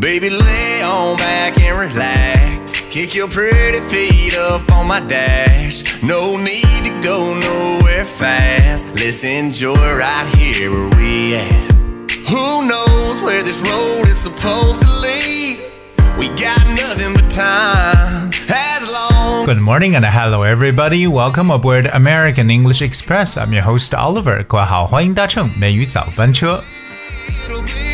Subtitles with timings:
[0.00, 2.80] Baby, lay on back and relax.
[2.90, 6.02] Kick your pretty feet up on my dash.
[6.02, 8.88] No need to go nowhere fast.
[8.96, 11.70] Let's enjoy right here where we at.
[12.28, 15.58] Who knows where this road is supposed to lead?
[16.18, 18.30] We got nothing but time.
[18.48, 21.06] As long Good morning and hello everybody.
[21.06, 23.36] Welcome aboard American English Express.
[23.36, 24.42] I'm your host Oliver.
[24.44, 26.62] 各位好，欢迎搭乘美语早班车。
[27.48, 27.85] it'll be,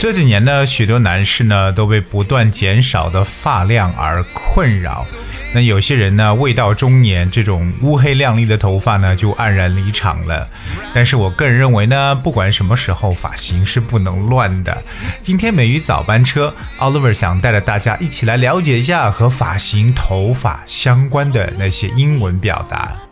[0.00, 5.04] 这几年呢，许多男士呢都被不断减少的发量而困扰。
[5.52, 10.48] 那有些人呢，未到中年，这种乌黑亮丽的头发呢就黯然离场了。
[10.94, 14.84] 但是我个人认为呢，不管什么时候，发型是不能乱的。
[15.20, 23.07] 今天美语早班车，Oliver 想带着大家一起来了解一下和发型、头发相关的那些英文表达。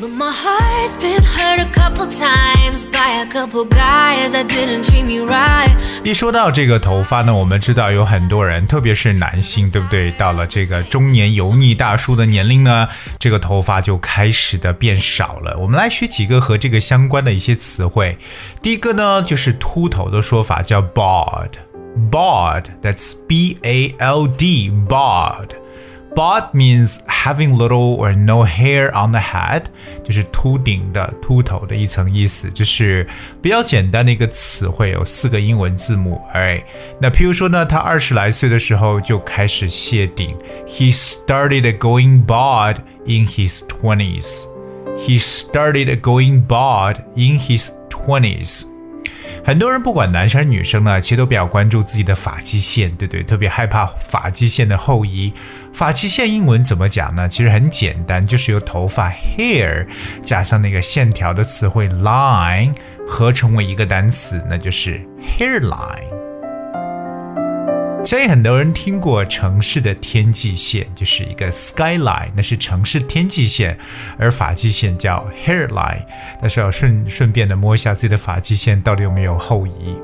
[0.00, 5.02] But my heart's been hurt a couple times by a couple guys that didn't treat
[5.02, 5.76] me right.
[6.04, 10.12] 一说到这个头发呢，我们知道有很多人，特别是男性，对不对？
[10.12, 12.86] 到了这个中年油腻大叔的年龄呢，
[13.18, 15.58] 这个头发就开始的变少了。
[15.58, 18.16] 我们来学几个和这个相关的一些词汇。
[18.62, 21.54] 第一个呢，就是秃头的说法叫 bald。
[22.08, 25.48] bald，that's B A L D，bald。
[26.17, 29.63] Bald means having little or no hair on the head，
[30.03, 32.51] 就是秃顶的、秃头的一层意思。
[32.51, 33.07] 这是
[33.41, 36.21] 比较简单的一个词汇，有四个英文字母。
[36.31, 36.63] 哎，
[37.01, 40.35] 那譬如说呢，他二十来岁的时候就开始谢顶，
[40.67, 44.45] He started going bald in his twenties.
[44.95, 48.65] He started going bald in his twenties.
[49.44, 53.22] 很多人不管男生女生呢，其实都比较关注自己的发际线，对不对？
[53.22, 55.32] 特别害怕发际线的后移。
[55.72, 57.28] 发际线英文怎么讲呢？
[57.28, 59.86] 其实很简单，就是由头发 hair
[60.22, 62.74] 加上那个线条的词汇 line
[63.06, 65.00] 合成为一个单词，那就是
[65.38, 66.17] hairline。
[68.04, 73.76] 相信很多人听过城市的天际线，就是一个 skyline，那是城市天际线，
[74.18, 76.02] 而发际线叫 hairline。
[76.40, 79.94] 但是要顺顺便的摸一下自己的发际线到底有没有后移。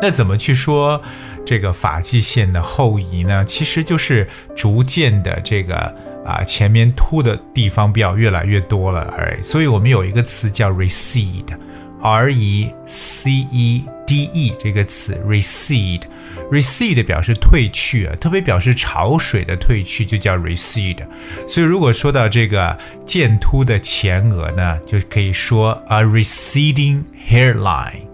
[0.00, 1.02] 那怎么去说
[1.44, 3.44] 这个发际线的后移呢？
[3.44, 5.76] 其实就是逐渐的这个
[6.24, 11.58] 啊前面秃的地方比较越来越多了，而已所以我们有一个词叫 recede。
[12.02, 21.04] R E C E D E 这个词 recede，recede 表示退去啊，特别表示潮水的退去就叫 recede。
[21.48, 28.06] 所以如果说到这个渐秃的前额呢，就可以说 a receding hairline。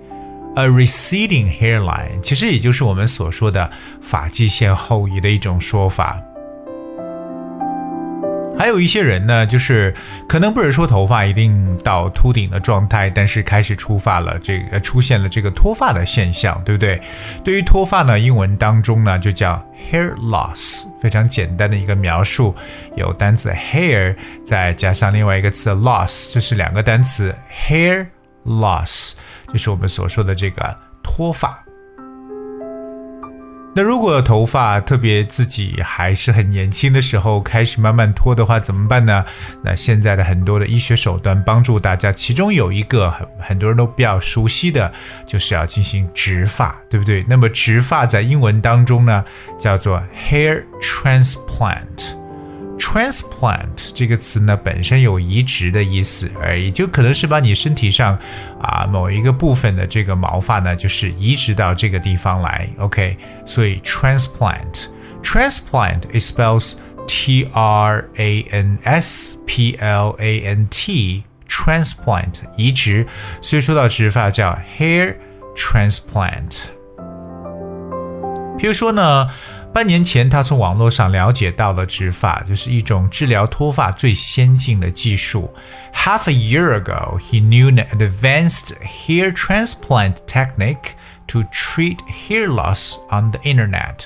[0.55, 3.71] A receding hairline 其实也就是我们所说的
[4.03, 6.21] 发际线后移的一种说法。
[8.63, 9.93] 还有一些人呢，就是
[10.29, 17.03] 可能不是说头发一定到秃顶的状态，但是开始出发了，这个出现了这个脱发的现象，对不对？
[17.43, 22.55] 对于脱发呢，英文当中呢就叫 hair loss，非常简单的一个描述，
[22.95, 24.15] 有单词 hair
[24.47, 27.35] 再加上另外一个词 loss，这是两个单词
[27.67, 28.07] hair
[28.47, 29.15] loss，
[29.49, 31.61] 就是我们所说的这个脱发。
[33.75, 39.25] 那如果头发特别自己还是很年轻的时候开始慢慢脱的话，怎么办呢？
[39.63, 44.93] 那现在的很多的医学手段帮助大家，其中有一个很很多人都比较熟悉的，
[45.27, 47.25] 就是要进行植发，对不对？
[47.27, 49.25] 那么植发在英文当中呢，
[49.59, 52.22] 叫做 hair transplant。
[52.82, 58.18] transplant 这个词呢，本身有移植的意思，而也就可能是把你身体上
[58.62, 62.70] 啊某一个部分的这个毛发呢，就是移植到这个地方来。
[62.78, 66.76] OK，所以 transplant，transplant it spells
[67.08, 73.06] T R A N S P L A N T，transplant 移植，
[73.42, 75.16] 所以说到植发叫 hair
[75.56, 76.62] transplant。
[78.58, 79.30] 比如说呢。
[79.74, 85.54] 半年前，他从网络上了解到了植发，就是一种治疗脱发最先进的技术。
[85.94, 90.96] Half a year ago, he knew an advanced hair transplant technique
[91.28, 94.06] to treat hair loss on the internet.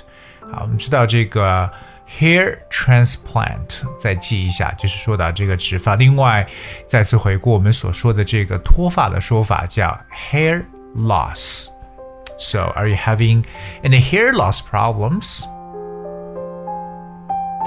[0.51, 1.71] 好，我们知道这个
[2.19, 5.95] hair transplant，再记一下，就是说到这个植发。
[5.95, 6.45] 另外，
[6.87, 10.65] 再次回顾我们所说的这个脱发的说法叫 hair
[10.97, 13.45] loss。So, are you having
[13.83, 15.43] any hair loss problems?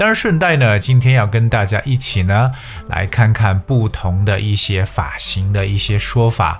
[0.00, 2.50] 当然，顺带呢，今天要跟大家一起呢，
[2.88, 6.58] 来看看不同的一些发型的一些说法。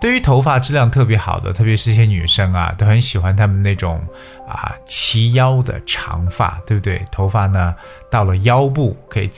[0.00, 4.00] 对于头发质量特别好的，特别是一些女生啊，都很喜欢她们那种
[4.48, 7.04] 啊齐腰的长发，对不对？
[7.12, 7.74] 头发呢
[8.10, 9.28] 到了腰部可以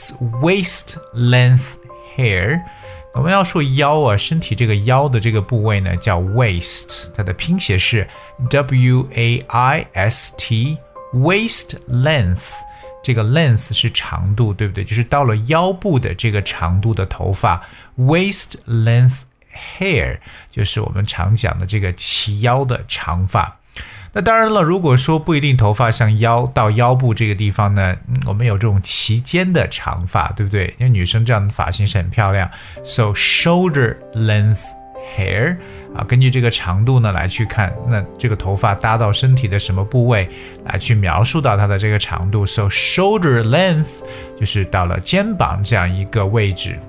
[0.41, 1.73] waist length
[2.15, 2.57] hair。
[3.13, 8.07] 我们要说腰啊，身体这个腰的这个部位呢叫 waist，它的拼写是
[8.49, 12.53] w a i s t，waist length。
[13.03, 14.83] 这个 length 是长度，对不对？
[14.83, 17.61] 就是到了腰部的这个长度的头发
[17.97, 19.21] ，waist length
[19.79, 20.19] hair，
[20.49, 23.57] 就是我们常讲的这个齐腰的长发。
[24.13, 27.95] 那当然了，如果说不一定头发像腰到腰部这个地方呢，
[28.25, 30.75] 我们有这种齐肩的长发，对不对？
[30.77, 32.51] 因为女生这样的发型是很漂亮。
[32.83, 34.80] So shoulder length。
[35.17, 35.55] Hair
[35.95, 40.29] 啊，根据这个长度呢来去看，那这个头发搭到身体的什么部位
[40.65, 42.45] 来去描述到它的这个长度。
[42.45, 44.01] So shoulder length
[44.39, 46.79] 就是到了肩膀这样一个位置。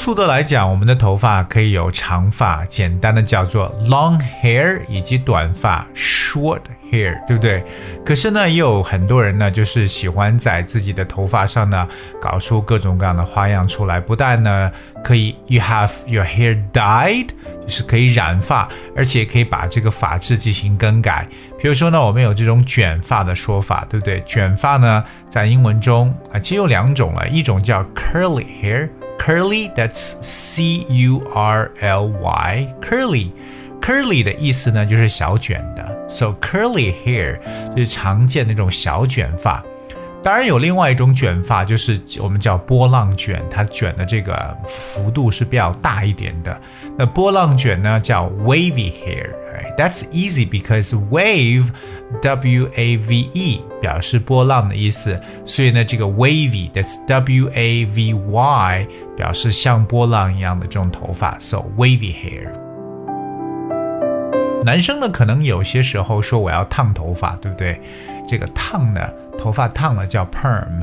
[0.00, 7.62] 俗的来讲，我们的头发可以有长发，简单的叫做 long hair，以及短发 short hair，对不对？
[8.02, 11.86] 可是呢，也有很多人呢，就是喜欢在自己的头发上呢，
[12.18, 14.00] 搞出各种各样的花样出来。
[14.00, 14.72] 不但呢，
[15.04, 17.28] 可以 you have your hair dyed，
[17.60, 21.28] 就是可以染发，而且可以把这个发质进行更改。
[21.60, 24.22] 比如说呢，我们有这种卷发的说法，对不对？
[24.24, 28.88] 卷发呢，在英文中啊，其实有两种了，一种叫 curly hair。
[29.19, 33.31] curly that's C U R L Y curly
[33.81, 37.37] curly 的意思呢就是小卷的，so curly hair
[37.75, 39.63] 就是常见那种小卷发。
[40.22, 46.60] 当然有另外一种卷发，就是我们叫波浪卷，它卷的这个幅度是比较大一点的。
[46.98, 49.30] 那波浪卷呢叫 wavy hair。
[49.76, 51.68] That's easy because wave,
[52.20, 58.86] W-A-V-E 表示波浪的意思，所以呢，这个 wavy，that's W-A-V-Y
[59.16, 62.50] 表示像波浪一样的这种头发，so wavy hair。
[64.64, 67.80] 男生呢，可能有些时候说我要烫头发，对不对？
[68.30, 70.76] 这个烫的，头发烫了叫 perm，P-E-R-M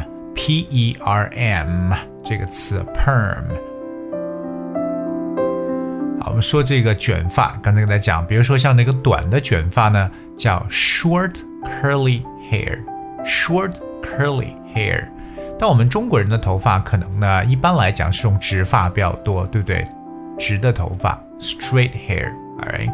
[2.21, 3.41] 这个词 perm。
[6.19, 12.21] 好我们说这个卷发，刚才跟大家讲，比如说像那个短的卷发呢，叫 short curly
[12.51, 15.07] hair，short curly hair。
[15.57, 19.88] 但我们中国人的头发可能呢，一般来讲是用直发比较多，对不对？
[20.38, 22.91] 直的头发，straight hair，all right。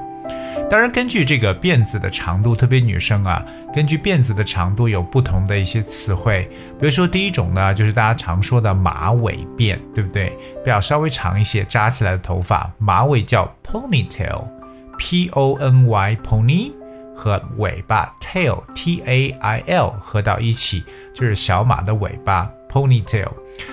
[0.73, 6.49] 当然，根据这个辫子的长度，特别女生啊，根据辫子的长度有不同的一些词汇。
[6.79, 10.35] 比如说，第一种呢，就是大家常说的马尾辫，对不对？
[10.63, 16.71] 比较稍微长一些，扎起来的头发，马尾叫 ponytail，p o n y pony
[17.15, 20.83] 和尾巴 tail t a i l 合到一起
[21.13, 22.49] 就是小马的尾巴。
[22.72, 23.32] ponytail.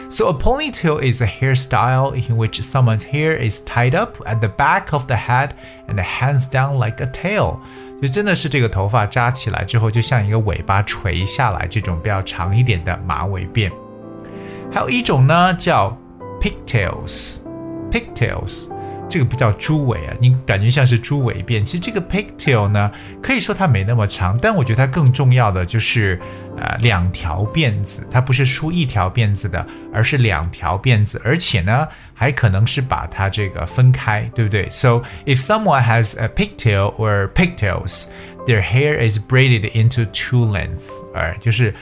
[0.10, 4.48] So a ponytail is a hairstyle in which someone's hair is tied up at the
[4.48, 5.52] back of the head
[5.88, 7.58] and hangs down like a tail.
[8.02, 13.72] 就真的是这个头发扎起来之后，就像一个尾巴垂下来，这种比较长一点的马尾辫。
[14.72, 15.98] 还有一种呢，叫
[16.42, 18.68] pigtails。pigtails
[19.11, 21.65] 这个不叫猪尾啊，你感觉像是猪尾辫。
[21.65, 22.91] 其实这个 pigtail 呢，
[23.21, 26.19] 可以说它没那么长，但我觉得它更重要的就是，
[26.57, 38.05] 呃，两条辫子，它不是梳一条辫子的，而是两条辫子，而且呢，还可能是把它这个分开，对不对？So if someone has a pigtail or pigtails,
[38.47, 41.75] their hair is braided into two length，呃，就是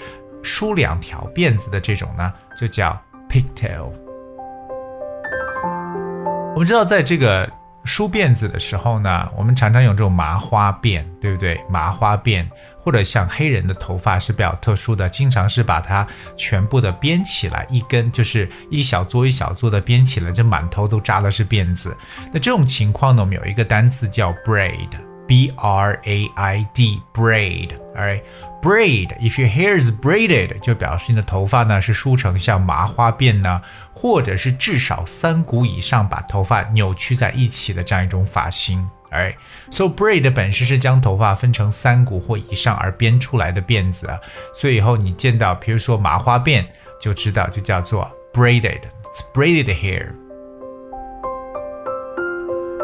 [0.42, 2.98] 梳两条辫子的这种呢，就叫
[3.28, 4.07] pigtail。
[6.58, 7.48] 我们知道，在这个
[7.84, 11.56] 梳辫子的时候呢，我们常常用这种麻花辫，对不对？
[11.70, 12.44] 麻花辫
[12.80, 16.04] 或者像黑人的头发是比较特殊的，经常是把它
[16.36, 21.96] 全部的编起来，一根就是一小撮一小撮的编起来，这满头都扎的是辫子。
[22.32, 28.20] 那这种情况呢，我们有一个单词叫 braid，b r a i d，braid，all right。
[28.60, 33.62] Braid，if your hair is braided，就表示你的头发呢是梳成像麻花辫呢，
[33.94, 38.84] 或者是至少三股以上把头发扭曲在一起的这样一种发型。
[39.12, 39.36] Alright,
[39.70, 44.10] so braid 本身是将头发分成三股或以上而编出来的辫子，
[44.54, 46.66] 所以以后你见到，比如说麻花辫，
[47.00, 48.80] 就知道就叫做 braided.
[49.04, 50.08] It's braided hair.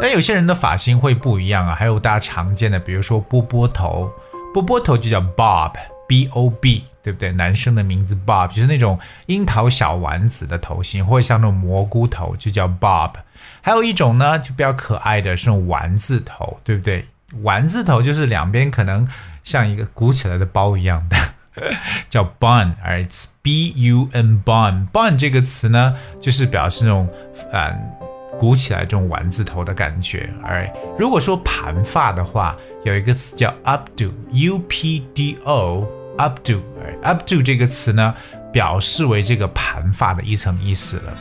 [0.00, 4.08] 但有些人的发型会不一样啊，还有大家常见的，比如说波波头。
[4.54, 7.32] 波波头就叫 Bob，B O B，对不对？
[7.32, 8.96] 男生的名字 Bob，就是那种
[9.26, 13.14] 樱桃小丸子的头型，或者像那种蘑菇头，就叫 Bob。
[13.60, 17.04] 还有一种呢，就比较可爱的是那种丸子头，对不对？
[17.42, 19.08] 丸子头就是两边可能
[19.42, 21.16] 像一个鼓起来的包一样的，
[22.08, 24.86] 叫 Bun，而 It's B U N Bun。
[24.92, 27.08] Bun 这个词呢，就是表示那种
[27.52, 27.90] 嗯。
[28.38, 38.14] 鼓起来这种丸子头的感觉，而如果说盘发的话，有一个词叫 updo，U P D O，updo，updo 这个词呢，
[38.52, 41.14] 表示为这个盘发的一层意思了。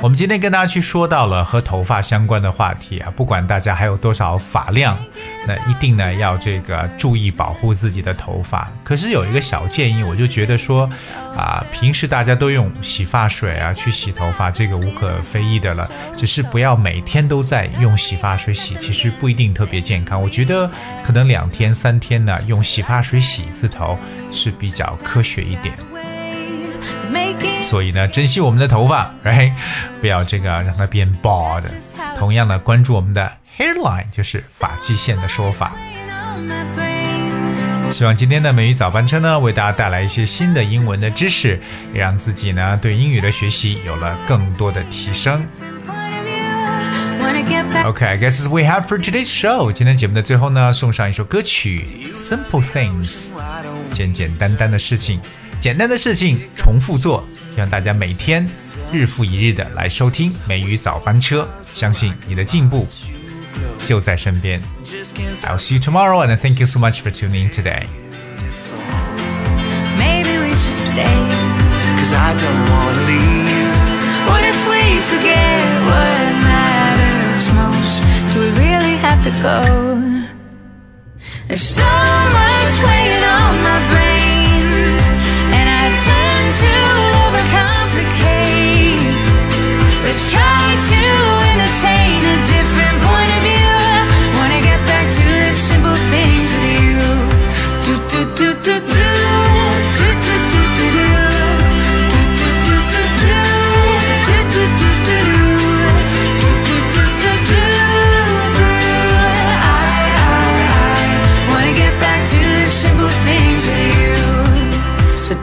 [0.00, 4.96] 我们今天跟大家去说到了和头发相关的话题啊，不管大家还有多少发量，
[5.44, 8.70] 那一定呢要这个注意保护自己的头发。
[8.84, 10.88] 可是有一个小建议，我就觉得说，
[11.38, 15.88] 啊，平时大家都用洗发水啊去洗头发，这个无可非议的了。
[16.16, 20.20] 只是不要每天都在用洗发水洗，其实不一定特别健康。
[20.20, 20.68] 我觉得
[21.06, 23.96] 可能两天三天呢用洗发水洗一次头
[24.32, 25.76] 是比较科学一点。
[27.62, 29.52] 所以呢，珍惜我们的头发，right？
[30.00, 31.62] 不要这个让它变 bald。
[32.16, 35.76] 同样的，关注我们的 hairline，就是发际线的说法。
[37.90, 41.60] 希望今天的美语早班车呢，为大家带来一些新的英文的知识，
[41.92, 45.44] 也让自己呢对英语的学习有了更多的提升。
[47.84, 49.72] Okay, I guess we have for today's show。
[49.72, 53.28] 今天节目的最后呢，送上一首歌曲《Simple Things》，
[53.90, 55.20] 简简单单的事情。
[55.60, 57.26] 简单的事情重复做，
[57.56, 58.48] 让大家每天
[58.92, 62.86] 日复一日的来收听美语早班车，相信你的进步
[63.87, 64.61] 就在身边。
[65.43, 67.87] I'll see you tomorrow, and thank you so much for tuning in today.
[69.97, 71.17] Maybe we should stay.
[71.97, 73.63] Cause I don't wanna leave.
[74.27, 78.03] What if we forget what matters most?
[78.33, 79.57] Do we really have to go?
[81.47, 83.46] There's so much weighing on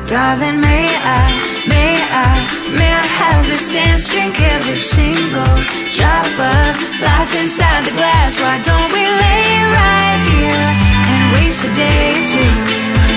[0.05, 1.33] Darling, may I,
[1.67, 2.45] may I,
[2.77, 5.57] may I have this dance, drink every single
[5.97, 8.39] drop of life inside the glass?
[8.39, 10.69] Why don't we lay right here
[11.09, 12.53] and waste a day or two?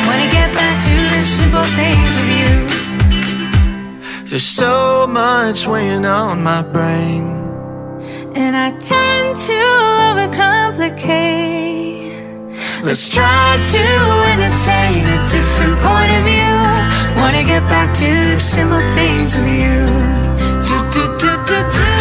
[0.08, 2.52] Wanna get back to the simple things with you.
[4.24, 7.36] There's so much weighing on my brain.
[8.34, 11.77] And I tend to overcomplicate.
[12.82, 13.84] Let's try to
[14.32, 17.18] entertain a different point of view.
[17.20, 19.84] Wanna get back to the simple things with you.
[20.62, 21.97] Do, do, do, do, do.